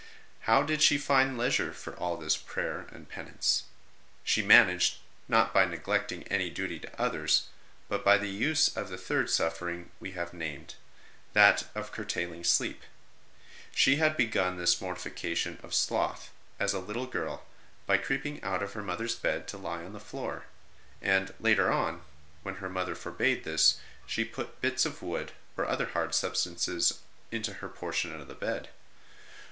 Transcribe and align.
How 0.49 0.63
did 0.63 0.81
she 0.81 0.97
find 0.97 1.37
leisure 1.37 1.71
for 1.71 1.93
all 1.95 2.17
this 2.17 2.35
prayer 2.35 2.87
and 2.91 3.07
penance? 3.07 3.65
She 4.23 4.41
managed, 4.41 4.97
not 5.27 5.53
by 5.53 5.63
neglecting 5.65 6.23
any 6.23 6.49
duty 6.49 6.79
to 6.79 6.99
others, 6.99 7.49
but 7.87 8.03
by 8.03 8.17
the 8.17 8.27
use 8.27 8.67
of 8.75 8.89
the 8.89 8.97
third 8.97 9.29
suffer 9.29 9.69
ing 9.69 9.91
we 9.99 10.13
have 10.13 10.33
named, 10.33 10.73
that 11.33 11.67
of 11.75 11.91
curtailing 11.91 12.43
sleep. 12.43 12.81
She 13.75 13.97
had 13.97 14.17
begun 14.17 14.57
this 14.57 14.81
mortification 14.81 15.59
of 15.61 15.71
sloth 15.71 16.31
as 16.59 16.73
a 16.73 16.79
little 16.79 17.05
girl, 17.05 17.45
by 17.85 17.97
creeping 17.97 18.41
out 18.43 18.63
of 18.63 18.73
her 18.73 18.81
mother 18.81 19.05
s 19.05 19.13
bed 19.13 19.47
to 19.49 19.57
lie 19.59 19.83
on 19.83 19.93
the 19.93 19.99
floor; 19.99 20.45
and, 20.99 21.31
later 21.39 21.71
on, 21.71 22.01
when 22.41 22.55
her 22.55 22.69
mother 22.69 22.95
forbade 22.95 23.43
this, 23.43 23.77
she 24.07 24.25
put 24.25 24.61
bits 24.61 24.83
of 24.83 25.03
wood 25.03 25.33
or 25.55 25.67
other 25.67 25.85
hard 25.85 26.15
substances 26.15 27.01
into 27.29 27.53
her 27.61 27.69
portion 27.69 28.19
of 28.19 28.27
the 28.27 28.33
bed. 28.33 28.69